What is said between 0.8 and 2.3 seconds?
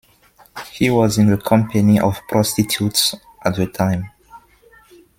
was in the company of